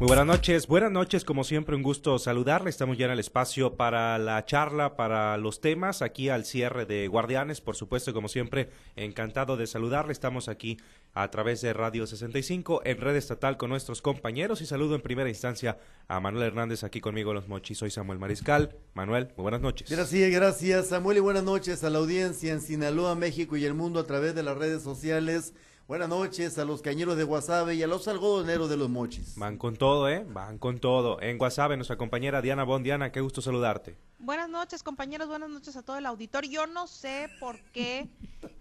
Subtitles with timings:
[0.00, 3.74] Muy buenas noches, buenas noches, como siempre un gusto saludarle, estamos ya en el espacio
[3.74, 8.70] para la charla, para los temas, aquí al cierre de Guardianes, por supuesto, como siempre,
[8.94, 10.78] encantado de saludarle, estamos aquí
[11.14, 15.28] a través de Radio 65 en red estatal con nuestros compañeros y saludo en primera
[15.28, 19.90] instancia a Manuel Hernández aquí conmigo los mochis, soy Samuel Mariscal, Manuel, muy buenas noches.
[19.90, 23.98] Gracias, gracias Samuel y buenas noches a la audiencia en Sinaloa, México y el mundo
[23.98, 25.54] a través de las redes sociales.
[25.88, 29.36] Buenas noches a los cañeros de Guasave y a los algodoneros de los mochis.
[29.38, 30.22] Van con todo, ¿eh?
[30.28, 31.18] Van con todo.
[31.22, 32.82] En Guasave, nuestra compañera Diana Bon.
[32.82, 33.96] Diana, qué gusto saludarte.
[34.20, 35.28] Buenas noches, compañeros.
[35.28, 36.50] Buenas noches a todo el auditorio.
[36.50, 38.08] Yo no sé por qué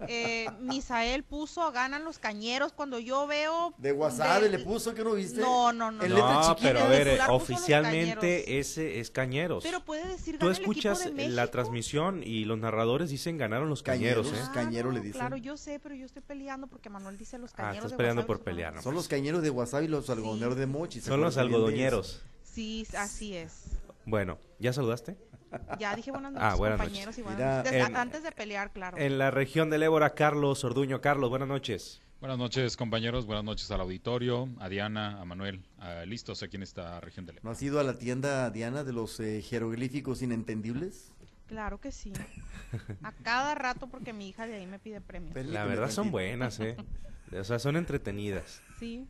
[0.07, 3.73] eh, Misael puso ganan los cañeros cuando yo veo.
[3.79, 5.41] ¿De Guasave le puso que no viste?
[5.41, 6.07] No, no, no.
[6.07, 9.63] no, pero a ver, oficialmente ese es cañeros.
[9.63, 14.49] Pero puede decir Tú escuchas la transmisión y los narradores dicen ganaron los cañeros, cañeros
[14.49, 14.51] ¿eh?
[14.53, 15.20] Cañero le dicen.
[15.20, 17.85] Claro, yo sé, pero yo estoy peleando porque Manuel dice los ah, cañeros.
[17.85, 18.84] Ah, estás peleando por pelear, ¿no?
[18.84, 21.01] Son los cañeros de Guasave y los algodoneros de Mochi.
[21.01, 22.21] Son los algodoneros.
[22.43, 23.63] Sí, así es.
[24.05, 25.17] Bueno, ¿ya saludaste?
[25.79, 27.17] Ya dije buenas noches, ah, compañeros.
[27.17, 28.98] Y antes de pelear, claro.
[28.98, 31.01] En la región del Ébora, Carlos Orduño.
[31.01, 32.01] Carlos, buenas noches.
[32.20, 33.26] Buenas noches, compañeros.
[33.26, 35.63] Buenas noches al auditorio, a Diana, a Manuel.
[36.05, 37.45] listos aquí en esta región del Ébora.
[37.45, 41.12] ¿No has ido a la tienda, Diana, de los eh, jeroglíficos inentendibles?
[41.48, 42.11] Claro que sí.
[43.04, 45.35] A cada rato porque mi hija de ahí me pide premios.
[45.45, 46.76] La verdad son buenas, ¿eh?
[47.32, 48.61] O sea, son entretenidas.
[48.79, 49.07] Sí.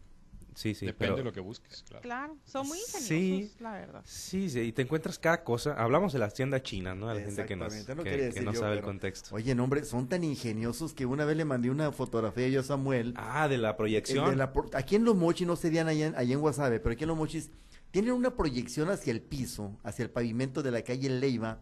[0.57, 0.87] Sí, sí.
[0.87, 2.01] Depende de lo que busques, claro.
[2.01, 4.01] Claro, son muy ingeniosos, la verdad.
[4.05, 5.73] Sí, sí, y te encuentras cada cosa.
[5.73, 7.11] Hablamos de las tiendas chinas, ¿no?
[7.11, 9.35] A la gente que, nos, que, no sabe el contexto.
[9.35, 12.63] Oye, no, hombre, son tan ingeniosos que una vez le mandé una fotografía yo a
[12.63, 13.13] Samuel.
[13.17, 14.41] Ah, de la proyección.
[14.73, 17.51] aquí en Los Mochis, no se allá, allá en Guasave, pero aquí en Los Mochis
[17.91, 21.61] tienen una proyección hacia el piso, hacia el pavimento de la calle Leiva,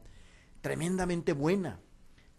[0.61, 1.81] tremendamente buena.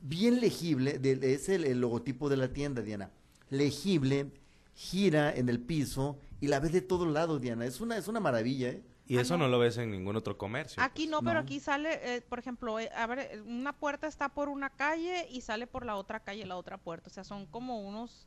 [0.00, 3.10] Bien legible, es el logotipo de la tienda, Diana.
[3.50, 4.32] Legible,
[4.72, 7.64] gira en el piso y la ves de todos lados, Diana.
[7.64, 8.82] Es una, es una maravilla, ¿eh?
[9.08, 9.46] Y eso no.
[9.46, 10.82] lo ves en ningún otro comercio.
[10.82, 11.10] Aquí pues.
[11.10, 14.70] no, pero aquí sale, eh, por ejemplo, eh, a ver, una puerta está por una
[14.70, 17.08] calle y sale por la otra calle la otra puerta.
[17.08, 18.26] O sea, son como unos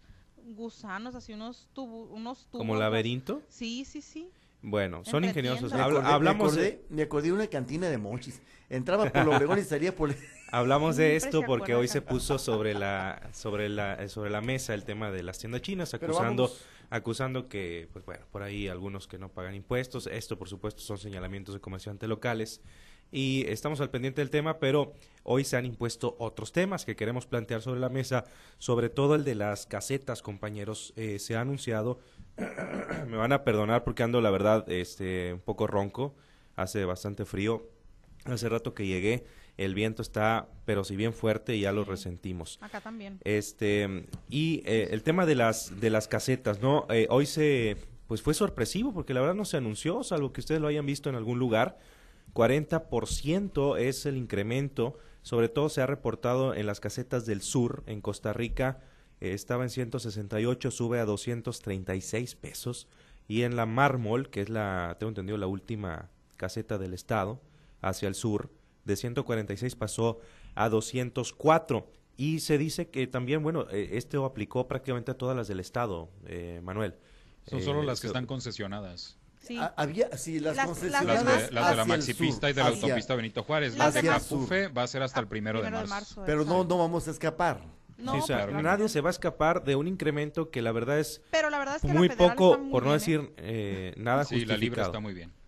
[0.55, 2.65] gusanos, así unos tubos, unos tubos.
[2.65, 3.41] ¿Como laberinto?
[3.49, 4.29] Sí, sí, sí.
[4.61, 5.71] Bueno, son ingeniosos.
[5.71, 6.85] hablamos me acordé, de...
[6.89, 8.41] me acordé de una cantina de mochis.
[8.69, 10.13] Entraba por Obregón y salía por...
[10.51, 14.83] Hablamos de esto porque hoy se puso sobre la sobre la sobre la mesa el
[14.83, 16.51] tema de las tiendas chinas acusando
[16.89, 20.97] acusando que, pues bueno, por ahí algunos que no pagan impuestos, esto por supuesto son
[20.97, 22.61] señalamientos de comerciantes locales.
[23.11, 27.25] Y estamos al pendiente del tema, pero hoy se han impuesto otros temas que queremos
[27.25, 28.25] plantear sobre la mesa,
[28.59, 31.99] sobre todo el de las casetas, compañeros, eh, se ha anunciado,
[33.07, 36.15] me van a perdonar porque ando la verdad este un poco ronco,
[36.55, 37.67] hace bastante frío,
[38.25, 39.25] hace rato que llegué,
[39.59, 42.57] el viento está, pero si bien fuerte, y ya lo resentimos.
[42.61, 43.19] Acá también.
[43.25, 46.87] Este, y eh, el tema de las, de las casetas, ¿no?
[46.89, 47.75] Eh, hoy se,
[48.07, 51.09] pues fue sorpresivo, porque la verdad no se anunció, salvo que ustedes lo hayan visto
[51.09, 51.77] en algún lugar.
[52.33, 57.99] 40% es el incremento, sobre todo se ha reportado en las casetas del sur, en
[57.99, 58.79] Costa Rica,
[59.19, 62.87] eh, estaba en 168, sube a 236 pesos,
[63.27, 67.41] y en la Mármol, que es la, tengo entendido, la última caseta del estado,
[67.81, 68.49] hacia el sur,
[68.85, 70.19] de 146 pasó
[70.55, 71.87] a 204.
[72.19, 76.09] Y se dice que también, bueno, eh, esto aplicó prácticamente a todas las del Estado,
[76.25, 76.95] eh, Manuel.
[77.47, 79.17] Son solo eh, las que están concesionadas.
[79.39, 79.57] Sí.
[79.57, 81.23] Ah, había, sí, las, concesionadas.
[81.23, 83.77] Las de, las de la Maxipista y de la autopista Benito Juárez.
[83.77, 86.23] Las de Capufe va a ser hasta el primero, de marzo.
[86.25, 87.61] Pero no, no vamos a escapar.
[87.97, 88.17] No,
[88.61, 91.77] nadie se va a escapar de un incremento que la verdad es, Pero la verdad
[91.77, 93.33] es que muy poco, por no decir
[93.95, 95.38] nada sí, la libre está muy bien.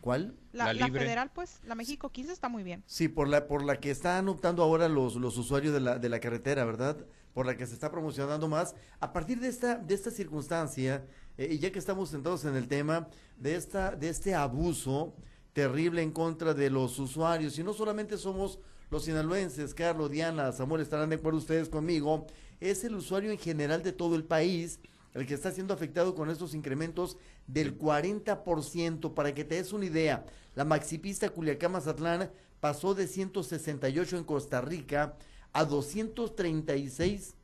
[0.00, 0.36] ¿Cuál?
[0.52, 2.82] La, federal, pues, la México 15 está muy bien.
[2.86, 6.08] Sí, por la, por la que están optando ahora los, los usuarios de la, de
[6.08, 6.96] la carretera, ¿verdad?
[7.34, 8.74] Por la que se está promocionando más.
[9.00, 11.04] A partir de esta, de esta circunstancia,
[11.36, 15.14] eh, y ya que estamos sentados en el tema, de, esta, de este abuso
[15.52, 18.60] terrible en contra de los usuarios, y no solamente somos
[18.90, 22.26] los sinaloenses, Carlos, Diana, Samuel, estarán de acuerdo ustedes conmigo,
[22.60, 24.80] es el usuario en general de todo el país
[25.14, 29.14] el que está siendo afectado con estos incrementos del 40%.
[29.14, 30.24] Para que te des una idea,
[30.54, 35.16] la maxipista Culiacán-Mazatlán pasó de 168 en Costa Rica
[35.52, 37.34] a 236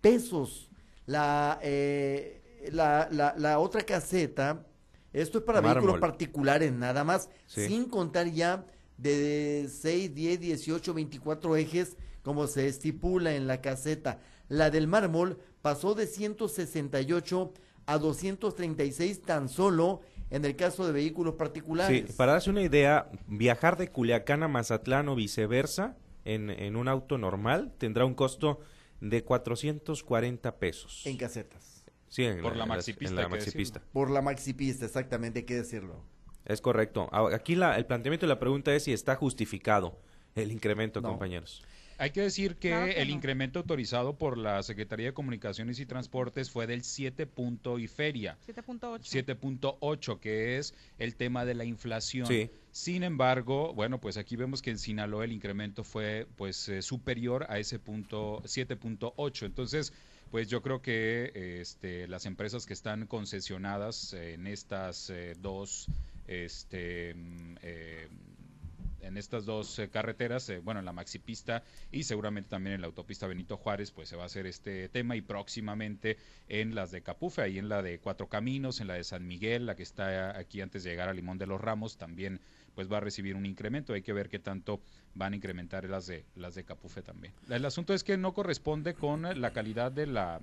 [0.00, 0.70] pesos.
[1.06, 4.66] La, eh, la, la, otra caseta,
[5.12, 8.66] esto es para vehículos particulares nada más, sin contar ya
[8.98, 14.20] de 6, 10, 18, 24 ejes como se estipula en la caseta.
[14.48, 17.52] La del mármol pasó de 168
[17.86, 20.00] a 236 tan solo
[20.30, 22.06] en el caso de vehículos particulares.
[22.06, 26.88] Sí, para darse una idea, viajar de Culiacán a Mazatlán o viceversa en, en un
[26.88, 28.60] auto normal tendrá un costo
[29.00, 31.06] de 440 pesos.
[31.06, 31.84] En casetas.
[32.08, 33.82] Sí, en Por la en maxipista, en la maxipista.
[33.92, 36.02] Por la maxipista, exactamente, hay que decirlo.
[36.44, 37.08] Es correcto.
[37.34, 39.98] Aquí la, el planteamiento de la pregunta es si está justificado
[40.34, 41.10] el incremento, No.
[41.10, 41.62] compañeros.
[41.98, 43.14] Hay que decir que, Claro que el no.
[43.14, 48.38] incremento autorizado por la Secretaría de Comunicaciones y Transportes fue del 7 punto y feria.
[48.46, 49.00] 7.8.
[49.26, 52.26] 7.8, que es el tema de la inflación.
[52.26, 52.50] Sí.
[52.70, 57.46] Sin embargo, bueno, pues aquí vemos que en Sinaloa el incremento fue pues eh, superior
[57.48, 59.46] a ese punto 7.8.
[59.46, 59.92] Entonces,
[60.30, 65.88] pues yo creo que este, las empresas que están concesionadas en estas eh, dos
[66.28, 68.08] este, mm, eh,
[69.08, 72.86] en estas dos eh, carreteras, eh, bueno, en la maxipista y seguramente también en la
[72.86, 76.18] autopista Benito Juárez, pues se va a hacer este tema y próximamente
[76.48, 79.66] en las de Capufe, ahí en la de Cuatro Caminos, en la de San Miguel,
[79.66, 82.40] la que está aquí antes de llegar a Limón de los Ramos, también
[82.74, 83.92] pues va a recibir un incremento.
[83.92, 84.80] Hay que ver qué tanto
[85.14, 87.32] van a incrementar las de las de Capufe también.
[87.48, 90.40] El asunto es que no corresponde con la calidad de la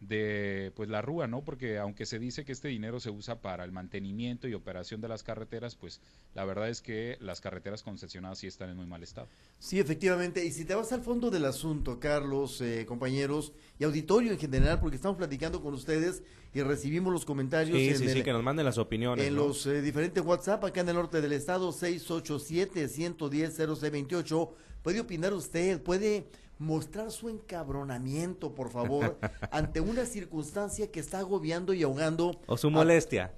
[0.00, 1.44] de pues la rúa, ¿no?
[1.44, 5.08] Porque aunque se dice que este dinero se usa para el mantenimiento y operación de
[5.08, 6.00] las carreteras, pues
[6.34, 9.28] la verdad es que las carreteras concesionadas sí están en muy mal estado.
[9.58, 10.42] Sí, efectivamente.
[10.44, 14.80] Y si te vas al fondo del asunto, Carlos, eh, compañeros y auditorio en general,
[14.80, 16.22] porque estamos platicando con ustedes
[16.54, 19.26] y recibimos los comentarios Sí, en, sí, el- sí, que nos manden las opiniones.
[19.26, 19.48] en ¿no?
[19.48, 24.50] los eh, diferentes WhatsApp acá en el norte del estado, 687-110-0628.
[24.82, 26.24] Puede opinar usted, puede
[26.70, 29.18] mostrar su encabronamiento, por favor,
[29.50, 33.34] ante una circunstancia que está agobiando y ahogando O su a- molestia.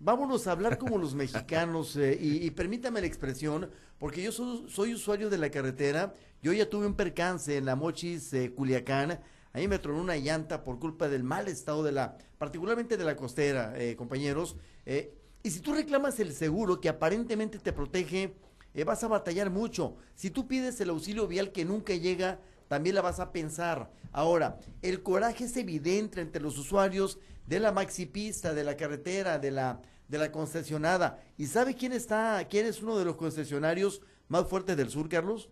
[0.00, 4.64] Vámonos a hablar como los mexicanos eh, y, y permítame la expresión, porque yo soy,
[4.68, 9.20] soy usuario de la carretera, yo ya tuve un percance en la Mochis eh, Culiacán,
[9.52, 13.14] ahí me tronó una llanta por culpa del mal estado de la, particularmente de la
[13.14, 14.56] costera, eh, compañeros,
[14.86, 18.34] eh, y si tú reclamas el seguro que aparentemente te protege,
[18.72, 19.96] eh, vas a batallar mucho.
[20.14, 23.90] Si tú pides el auxilio vial que nunca llega, también la vas a pensar.
[24.12, 29.50] Ahora, el coraje es evidente entre los usuarios de la maxipista, de la carretera, de
[29.50, 31.22] la, de la concesionada.
[31.36, 35.50] ¿Y sabe quién está, quién es uno de los concesionarios más fuertes del sur, Carlos?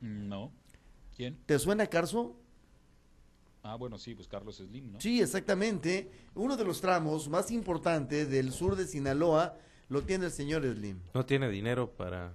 [0.00, 0.52] No.
[1.16, 1.38] ¿Quién?
[1.46, 2.36] ¿Te suena, Carso?
[3.62, 5.00] Ah, bueno, sí, pues Carlos Slim, ¿no?
[5.00, 6.10] Sí, exactamente.
[6.34, 9.56] Uno de los tramos más importantes del sur de Sinaloa
[9.88, 11.00] lo tiene el señor Slim.
[11.12, 12.32] No tiene dinero para...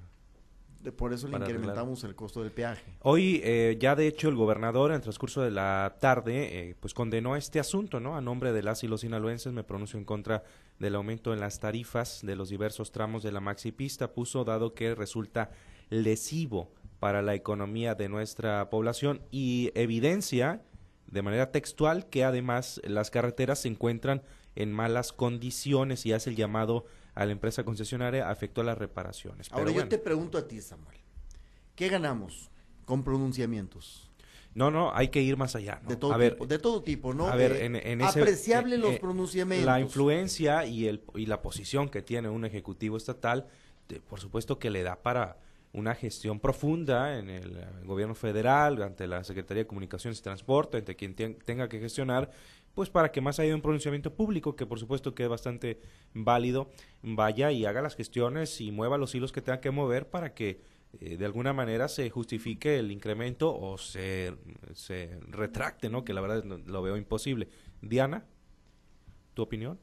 [0.84, 1.56] De- Por eso le arreglar.
[1.56, 2.84] incrementamos el costo del peaje.
[3.02, 6.94] Hoy eh, ya de hecho el gobernador en el transcurso de la tarde eh, pues
[6.94, 8.16] condenó este asunto, ¿no?
[8.18, 10.44] A nombre de las y los sinaloenses me pronuncio en contra
[10.80, 14.94] del aumento en las tarifas de los diversos tramos de la maxipista, puso dado que
[14.94, 15.52] resulta
[15.90, 20.62] lesivo para la economía de nuestra población y evidencia
[21.08, 24.22] de manera textual que además las carreteras se encuentran
[24.56, 26.86] en malas condiciones y hace el llamado
[27.16, 29.52] a la empresa concesionaria a efectuar las reparaciones.
[29.52, 29.90] Ahora Pero yo bueno.
[29.90, 30.98] te pregunto a ti, Samuel.
[31.76, 32.50] ¿Qué ganamos
[32.86, 34.10] con pronunciamientos?
[34.56, 35.80] No, no, hay que ir más allá.
[35.84, 35.90] ¿no?
[35.90, 37.28] De todo a ver, tipo, de todo tipo, ¿no?
[37.28, 39.66] a ver, Eh, en, en ese- apreciable eh, los eh, pronunciamientos.
[39.66, 43.48] La influencia y, el, y la posición que tiene un ejecutivo estatal,
[43.90, 45.38] de- por supuesto que le da para
[45.72, 50.96] una gestión profunda en el, gobierno federal, ante la Secretaría de Comunicaciones y Transporte, ante
[50.96, 52.30] quien tenga que gestionar,
[52.74, 55.80] pues para que más de un pronunciamiento público, que por supuesto que es bastante
[56.14, 56.72] válido,
[57.02, 60.62] vaya y haga las gestiones y mueva los hilos que tenga que mover para que
[61.00, 64.34] eh, de alguna manera se justifique el incremento o se,
[64.74, 66.04] se retracte, ¿no?
[66.04, 67.48] Que la verdad lo veo imposible.
[67.82, 68.26] Diana,
[69.34, 69.80] ¿tu opinión?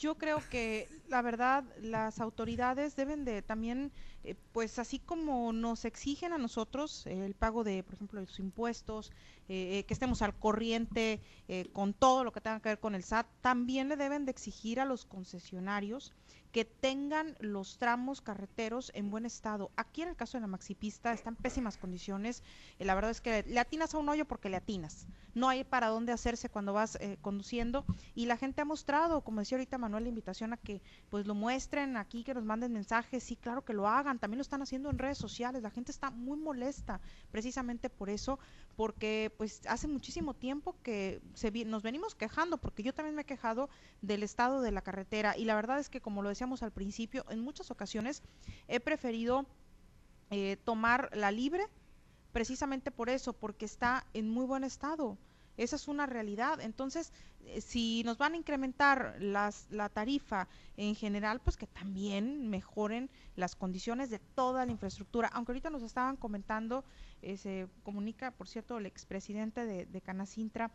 [0.00, 3.92] Yo creo que la verdad las autoridades deben de también,
[4.24, 8.38] eh, pues así como nos exigen a nosotros eh, el pago de, por ejemplo, los
[8.38, 9.12] impuestos,
[9.50, 11.20] eh, eh, que estemos al corriente
[11.74, 14.80] con todo lo que tenga que ver con el SAT, también le deben de exigir
[14.80, 16.14] a los concesionarios
[16.52, 19.70] que tengan los tramos carreteros en buen estado.
[19.76, 22.42] Aquí en el caso de la maxipista está en pésimas condiciones.
[22.78, 25.06] eh, la verdad es que le atinas a un hoyo porque le atinas.
[25.34, 27.84] No hay para dónde hacerse cuando vas eh, conduciendo
[28.16, 31.34] y la gente ha mostrado, como decía ahorita Manuel, la invitación a que pues lo
[31.34, 34.90] muestren aquí, que nos manden mensajes, sí, claro que lo hagan, también lo están haciendo
[34.90, 38.40] en redes sociales, la gente está muy molesta precisamente por eso,
[38.76, 43.26] porque pues hace muchísimo tiempo que se nos venimos quejando, porque yo también me he
[43.26, 43.68] quejado
[44.02, 47.26] del estado de la carretera y la verdad es que como lo decíamos al principio,
[47.28, 48.22] en muchas ocasiones
[48.66, 49.44] he preferido
[50.30, 51.66] eh, tomar la libre
[52.32, 55.18] precisamente por eso, porque está en muy buen estado.
[55.58, 56.62] Esa es una realidad.
[56.62, 57.12] Entonces,
[57.44, 63.10] eh, si nos van a incrementar las, la tarifa en general, pues que también mejoren
[63.36, 65.28] las condiciones de toda la infraestructura.
[65.34, 66.86] Aunque ahorita nos estaban comentando,
[67.20, 70.70] eh, se comunica, por cierto, el expresidente de, de Canacintra,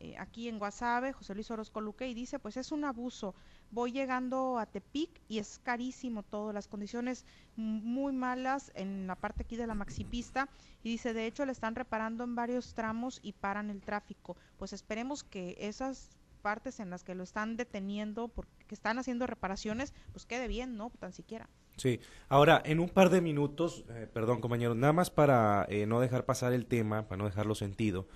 [0.00, 3.34] eh, aquí en Guasave, José Luis Orozco Luque, y dice, pues es un abuso.
[3.70, 9.42] Voy llegando a Tepic y es carísimo todo, las condiciones muy malas en la parte
[9.42, 10.48] aquí de la maxipista
[10.82, 14.36] y dice, de hecho le están reparando en varios tramos y paran el tráfico.
[14.56, 19.92] Pues esperemos que esas partes en las que lo están deteniendo porque están haciendo reparaciones,
[20.12, 20.90] pues quede bien, ¿no?
[20.98, 21.48] Tan siquiera.
[21.76, 26.00] Sí, ahora en un par de minutos, eh, perdón compañeros, nada más para eh, no
[26.00, 28.08] dejar pasar el tema, para no dejarlo sentido,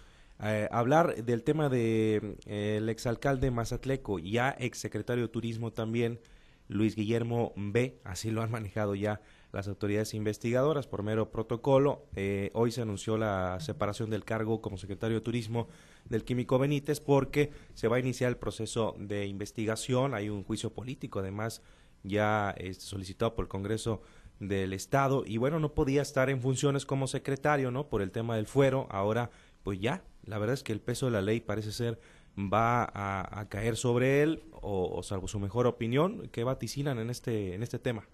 [0.43, 6.21] eh, hablar del tema de el exalcalde Mazatleco, ya exsecretario de Turismo también,
[6.69, 9.21] Luis Guillermo B, así lo han manejado ya
[9.53, 12.07] las autoridades investigadoras por mero protocolo.
[12.55, 15.69] hoy se anunció la separación del cargo como secretario de Turismo
[16.07, 20.73] del Químico Benítez porque se va a iniciar el proceso de investigación, hay un juicio
[20.73, 21.63] político además
[22.05, 24.03] ya este, solicitado por el Congreso
[24.39, 27.89] del Estado y bueno, no podía estar en funciones como secretario, ¿no?
[27.89, 29.31] Por el tema del fuero, ahora
[29.65, 31.99] pues ya, la verdad es que el peso de la ley parece ser
[32.39, 37.63] va a, caer sobre él o, salvo su mejor opinión, ¿qué vaticinan en este, en
[37.63, 38.07] este tema?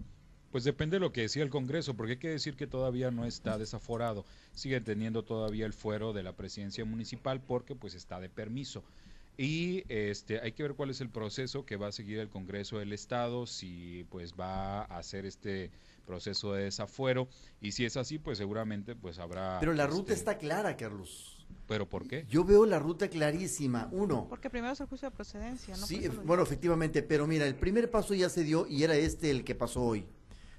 [0.51, 3.25] Pues depende de lo que decía el Congreso, porque hay que decir que todavía no
[3.25, 8.29] está desaforado, sigue teniendo todavía el fuero de la presidencia municipal porque pues está de
[8.29, 8.83] permiso.
[9.37, 12.79] Y este, hay que ver cuál es el proceso que va a seguir el Congreso
[12.79, 15.71] del Estado, si pues va a hacer este
[16.05, 17.29] proceso de desafuero
[17.61, 19.57] y si es así, pues seguramente pues habrá...
[19.61, 21.30] Pero la ruta este está clara, Carlos.
[21.67, 22.25] ¿Pero por qué?
[22.29, 23.89] Yo veo la ruta clarísima.
[23.91, 24.27] Uno.
[24.29, 25.85] Porque primero es el juicio de procedencia, ¿no?
[25.85, 29.43] Sí, bueno, efectivamente, pero mira, el primer paso ya se dio y era este el
[29.43, 30.05] que pasó hoy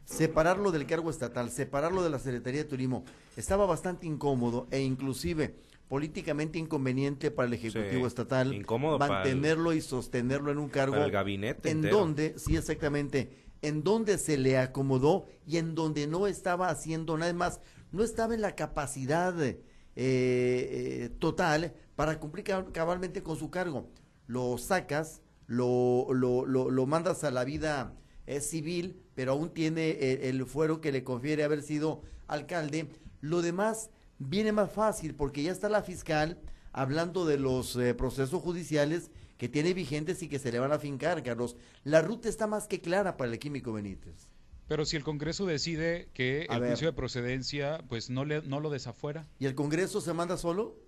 [0.04, 3.04] separarlo del cargo estatal, separarlo de la Secretaría de Turismo,
[3.37, 5.54] estaba bastante incómodo e inclusive
[5.88, 11.70] políticamente inconveniente para el Ejecutivo Estatal incómodo mantenerlo y sostenerlo en un cargo el gabinete
[11.70, 13.30] en donde, sí exactamente,
[13.61, 18.34] en donde se le acomodó y en donde no estaba haciendo nada más, no estaba
[18.34, 19.61] en la capacidad eh,
[19.96, 23.90] eh, total para cumplir cabalmente con su cargo.
[24.26, 27.94] Lo sacas, lo, lo, lo, lo mandas a la vida
[28.26, 29.90] es civil, pero aún tiene
[30.28, 32.88] el, fuero que le confiere haber sido alcalde.
[33.20, 36.40] Lo demás viene más fácil porque ya está la fiscal
[36.72, 40.78] hablando de los eh, procesos judiciales que tiene vigentes y que se le van a
[40.78, 41.56] fincar, Carlos.
[41.84, 44.31] La ruta está más que clara para el químico Benítez.
[44.72, 48.70] Pero si el Congreso decide que el juicio de procedencia, pues no, le, no lo
[48.70, 49.28] desafuera.
[49.38, 50.78] ¿Y el Congreso se manda solo?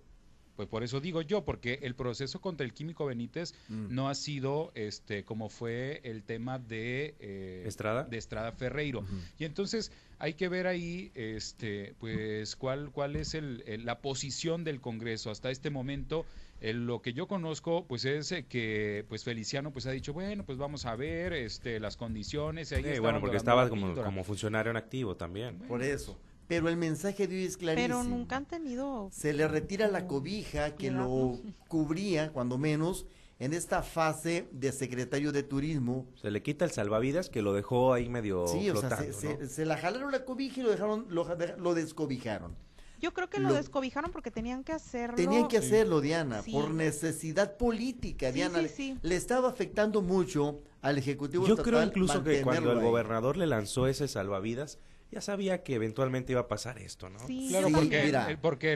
[0.55, 3.87] Pues por eso digo yo, porque el proceso contra el químico Benítez mm.
[3.93, 9.03] no ha sido este como fue el tema de eh, Estrada de Estrada Ferreiro.
[9.37, 14.79] Y entonces hay que ver ahí este pues cuál cuál es el, la posición del
[14.79, 16.25] Congreso hasta este momento.
[16.61, 20.85] lo que yo conozco pues es que pues Feliciano pues ha dicho bueno pues vamos
[20.85, 25.59] a ver este las condiciones ahí bueno porque estaba como, como funcionario en activo también
[25.67, 28.01] por eso pero el mensaje de hoy es clarísimo.
[28.01, 29.09] Pero nunca han tenido.
[29.11, 33.05] Se le retira la cobija que lo cubría, cuando menos,
[33.39, 36.05] en esta fase de secretario de turismo.
[36.15, 38.47] Se le quita el salvavidas que lo dejó ahí medio.
[38.47, 42.55] Sí, o sea, se, la jalaron la cobija y lo dejaron, lo, descobijaron.
[43.01, 45.15] Yo creo que lo, descobijaron porque tenían que hacerlo.
[45.15, 48.61] Tenían que hacerlo, Diana, por necesidad política, Diana.
[49.01, 53.87] Le, estaba afectando mucho al Ejecutivo Yo creo incluso que cuando el gobernador le lanzó
[53.87, 54.79] ese salvavidas,
[55.11, 57.19] ya sabía que eventualmente iba a pasar esto, ¿no?
[57.27, 58.73] Sí, claro, porque, el, porque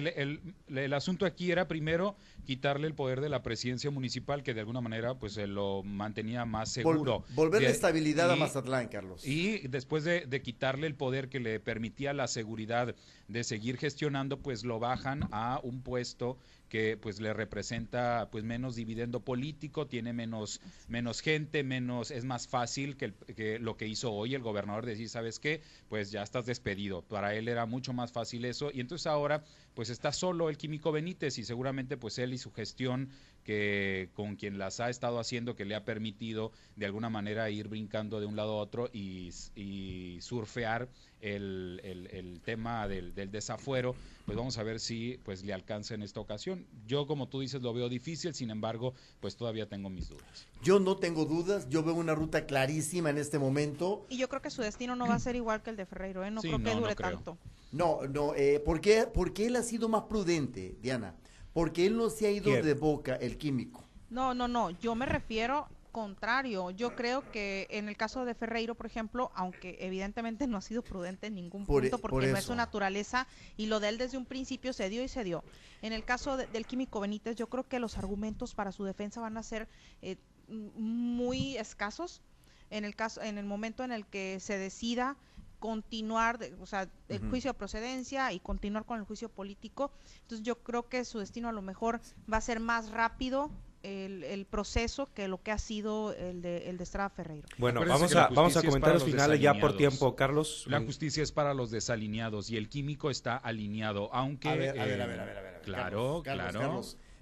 [0.67, 4.81] el, asunto aquí era primero quitarle el poder de la presidencia municipal, que de alguna
[4.81, 7.23] manera pues se lo mantenía más seguro.
[7.35, 9.25] volver la estabilidad a Mazatlán, Carlos.
[9.25, 12.95] Y después de, de, quitarle el poder que le permitía la seguridad
[13.27, 16.37] de seguir gestionando, pues lo bajan a un puesto
[16.69, 22.47] que pues le representa pues menos dividendo político, tiene menos menos gente, menos es más
[22.47, 25.61] fácil que, que, lo que hizo hoy el gobernador decir, ¿sabes qué?
[25.89, 27.01] Pues ya estás despedido.
[27.01, 30.91] Para él era mucho más fácil eso y entonces ahora pues está solo el químico
[30.91, 33.09] Benítez y seguramente pues él y su gestión
[33.49, 37.67] que con quien las ha estado haciendo que le ha permitido de alguna manera ir
[37.67, 40.87] brincando de un lado a otro y, y surfear
[41.19, 43.95] el, el, tema del, del, desafuero,
[44.27, 46.67] pues vamos a ver si pues le alcanza en esta ocasión.
[46.85, 50.45] Yo, como tú dices, lo veo difícil, sin embargo, pues todavía tengo mis dudas.
[50.61, 54.05] Yo no tengo dudas, yo veo una ruta clarísima en este momento.
[54.09, 56.23] Y yo creo que su destino no va a ser igual que el de Ferreiro,
[56.23, 56.29] ¿eh?
[56.29, 57.35] no creo que dure tanto.
[57.71, 59.07] No, no, eh, ¿por qué?
[59.11, 61.15] porque él ha sido más prudente, Diana,
[61.53, 63.83] porque él no se ha ido de boca el químico.
[64.09, 68.75] No, no, no, yo me refiero contrario, yo creo que en el caso de Ferreiro,
[68.75, 72.45] por ejemplo, aunque evidentemente no ha sido prudente en ningún punto e, porque no es
[72.45, 73.27] su naturaleza
[73.57, 75.43] y lo de él desde un principio se dio y se dio.
[75.81, 79.37] En el caso del químico Benítez, yo creo que los argumentos para su defensa van
[79.37, 79.67] a ser
[80.01, 82.21] eh, muy escasos
[82.69, 85.17] en el caso, en el momento en el que se decida
[85.59, 89.91] continuar, o sea, el juicio de procedencia y continuar con el juicio político.
[90.21, 91.99] Entonces yo creo que su destino a lo mejor
[92.31, 93.51] va a ser más rápido
[93.83, 97.47] el, proceso que lo que ha sido el de, el de Estrada Ferreiro.
[97.57, 100.65] Bueno, vamos a, vamos a comentarios finales ya por tiempo, Carlos.
[100.67, 104.49] La justicia es para los desalineados y el químico está alineado, aunque...
[104.49, 106.81] A ver, a ver, a ver, a ver, Claro, claro.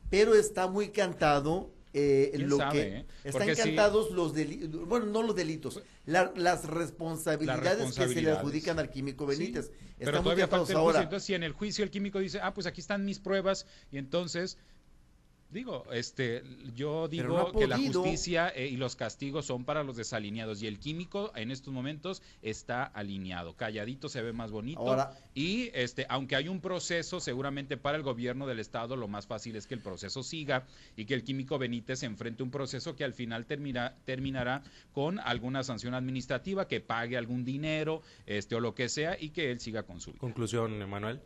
[0.09, 3.05] Pero está muy cantado eh, ¿Quién lo sabe, que eh?
[3.23, 3.49] están sí.
[3.61, 8.89] encantados los delitos, bueno, no los delitos, la- las responsabilidades, que se le adjudican al
[8.89, 9.67] químico Benítez.
[9.67, 10.79] Sí, pero todavía falta el juicio.
[10.79, 11.01] ahora.
[11.03, 13.97] Entonces, si en el juicio el químico dice, ah, pues aquí están mis pruebas, y
[13.97, 14.57] entonces,
[15.57, 16.43] digo, este,
[16.75, 20.67] yo digo no que la justicia eh, y los castigos son para los desalineados, y
[20.67, 26.05] el químico en estos momentos está alineado, calladito se ve más bonito, Ahora- y este,
[26.09, 29.73] aunque hay un proceso, seguramente para el gobierno del estado lo más fácil es que
[29.73, 33.95] el proceso siga y que el químico Benítez enfrente un proceso que al final termina,
[34.05, 39.29] terminará con alguna sanción administrativa, que pague algún dinero, este, o lo que sea, y
[39.31, 40.19] que él siga con su vida.
[40.19, 41.19] Conclusión, Emanuel.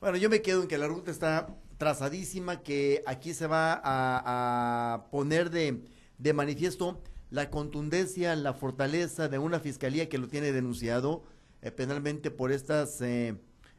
[0.00, 1.48] Bueno, yo me quedo en que la ruta está
[1.80, 5.82] trazadísima, que aquí se va a, a poner de,
[6.18, 11.22] de manifiesto la contundencia, la fortaleza de una fiscalía que lo tiene denunciado
[11.62, 13.34] eh, penalmente por estas eh,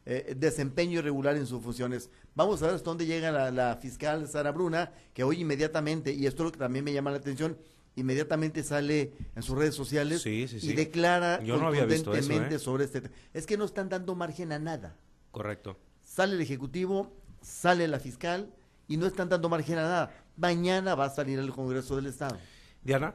[0.05, 2.10] eh, desempeño irregular en sus funciones.
[2.34, 6.25] Vamos a ver hasta dónde llega la, la fiscal Sara Bruna, que hoy inmediatamente, y
[6.25, 7.55] esto es lo que también me llama la atención,
[7.96, 12.22] inmediatamente sale en sus redes sociales Sí, sí, y declara Yo no había visto eso,
[12.22, 12.60] contundentemente ¿eh?
[12.60, 13.13] sobre este tema.
[13.34, 14.96] Es que no están dando margen a nada
[15.29, 15.77] Correcto.
[16.03, 18.53] sale el Ejecutivo, sale la fiscal
[18.88, 20.12] y no están dando margen a nada.
[20.38, 22.38] Mañana va a salir el Congreso del Estado.
[22.83, 23.13] Diana.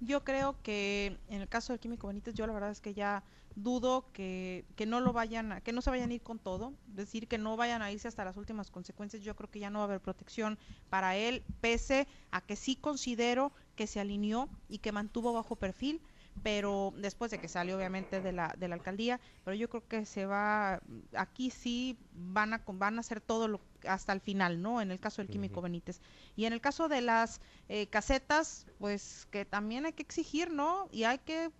[0.00, 3.22] Yo creo que en el caso del químico Benítez, yo la verdad es que ya
[3.54, 6.72] dudo que, que no lo vayan a, que no se vayan a ir con todo,
[6.86, 9.80] decir que no vayan a irse hasta las últimas consecuencias, yo creo que ya no
[9.80, 14.78] va a haber protección para él, pese a que sí considero que se alineó y
[14.78, 16.00] que mantuvo bajo perfil,
[16.42, 20.06] pero después de que salió obviamente de la, de la alcaldía, pero yo creo que
[20.06, 20.80] se va,
[21.14, 24.80] aquí sí van a, van a hacer todo lo hasta el final, ¿no?
[24.80, 25.62] En el caso del químico.
[25.62, 26.00] Benítez.
[26.36, 30.88] Y en el caso de las eh, casetas, pues que también hay que exigir, ¿no?
[30.92, 31.50] Y hay que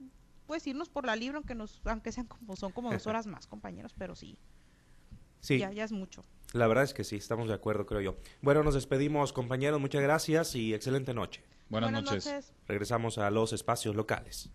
[0.46, 3.46] pues irnos por la libre aunque nos aunque sean como son como dos horas más,
[3.46, 4.38] compañeros, pero sí,
[5.40, 6.24] Sí, ya ya es mucho.
[6.52, 8.16] la verdad es que sí, estamos de acuerdo, creo yo.
[8.42, 9.80] Bueno, nos despedimos, compañeros.
[9.80, 11.42] Muchas gracias y excelente noche.
[11.70, 12.52] Buenas, noches.
[12.66, 14.48] Regresamos a los espacios locales.